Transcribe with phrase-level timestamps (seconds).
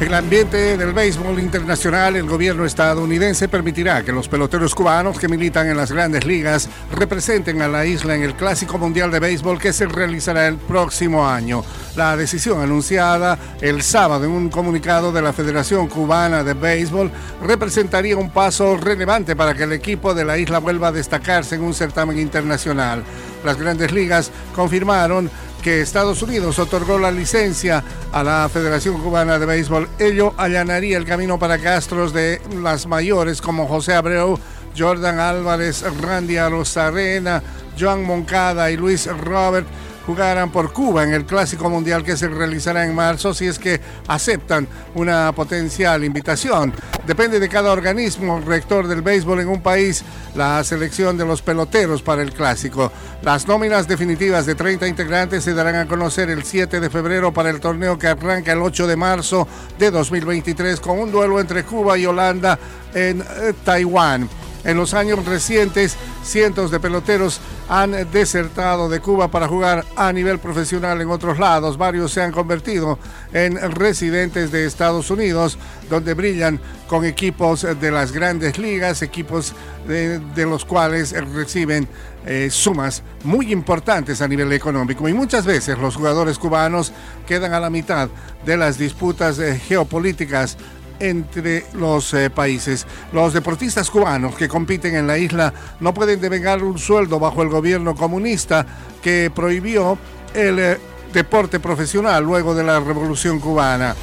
[0.00, 5.28] En el ambiente del béisbol internacional, el gobierno estadounidense permitirá que los peloteros cubanos que
[5.28, 9.58] militan en las grandes ligas representen a la isla en el Clásico Mundial de Béisbol
[9.58, 11.62] que se realizará el próximo año.
[11.96, 17.10] La decisión anunciada el sábado en un comunicado de la Federación Cubana de Béisbol
[17.42, 21.62] representaría un paso relevante para que el equipo de la isla vuelva a destacarse en
[21.62, 23.04] un certamen internacional.
[23.44, 29.46] Las grandes ligas confirmaron que Estados Unidos otorgó la licencia a la Federación Cubana de
[29.46, 29.88] Béisbol.
[29.98, 34.38] Ello allanaría el camino para castros de las mayores como José Abreu,
[34.76, 37.42] Jordan Álvarez, Randy Arozarena,
[37.78, 39.66] Joan Moncada y Luis Robert
[40.10, 43.80] jugarán por Cuba en el Clásico Mundial que se realizará en marzo si es que
[44.08, 46.72] aceptan una potencial invitación.
[47.06, 50.02] Depende de cada organismo rector del béisbol en un país
[50.34, 52.90] la selección de los peloteros para el Clásico.
[53.22, 57.50] Las nóminas definitivas de 30 integrantes se darán a conocer el 7 de febrero para
[57.50, 59.46] el torneo que arranca el 8 de marzo
[59.78, 62.58] de 2023 con un duelo entre Cuba y Holanda
[62.92, 64.28] en eh, Taiwán.
[64.64, 70.38] En los años recientes, cientos de peloteros han desertado de Cuba para jugar a nivel
[70.38, 71.78] profesional en otros lados.
[71.78, 72.98] Varios se han convertido
[73.32, 75.56] en residentes de Estados Unidos,
[75.88, 79.54] donde brillan con equipos de las grandes ligas, equipos
[79.86, 81.88] de, los cuales reciben
[82.26, 85.08] eh, sumas muy importantes a nivel económico.
[85.08, 86.92] Y muchas veces los jugadores cubanos
[87.26, 88.08] quedan a la mitad
[88.44, 90.56] de las disputas eh, geopolíticas
[91.00, 92.86] entre los eh, países.
[93.12, 97.48] Los deportistas cubanos que compiten en la isla no pueden devengar un sueldo bajo el
[97.48, 98.64] gobierno comunista
[99.02, 99.98] que prohibió
[100.34, 100.78] el eh,
[101.12, 103.96] deporte profesional luego de la revolución cubana.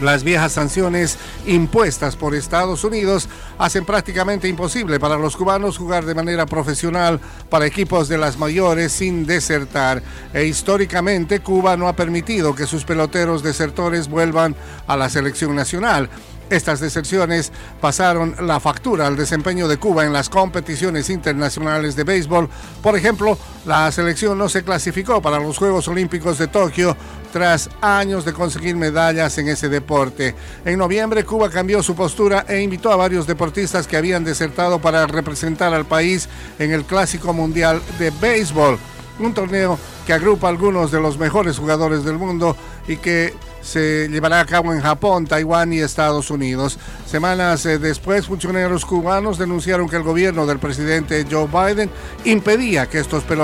[0.00, 6.14] Las viejas sanciones impuestas por Estados Unidos hacen prácticamente imposible para los cubanos jugar de
[6.14, 10.02] manera profesional para equipos de las mayores sin desertar.
[10.32, 16.08] E históricamente Cuba no ha permitido que sus peloteros desertores vuelvan a la selección nacional.
[16.50, 22.48] Estas deserciones pasaron la factura al desempeño de Cuba en las competiciones internacionales de béisbol.
[22.82, 26.96] Por ejemplo, la selección no se clasificó para los Juegos Olímpicos de Tokio
[27.32, 30.34] tras años de conseguir medallas en ese deporte.
[30.64, 35.06] En noviembre, Cuba cambió su postura e invitó a varios deportistas que habían desertado para
[35.06, 38.78] representar al país en el Clásico Mundial de Béisbol,
[39.18, 44.40] un torneo que agrupa algunos de los mejores jugadores del mundo y que se llevará
[44.40, 46.78] a cabo en Japón, Taiwán y Estados Unidos.
[47.06, 51.90] Semanas eh, después, funcionarios cubanos denunciaron que el gobierno del presidente Joe Biden
[52.24, 53.40] impedía que estos peloteros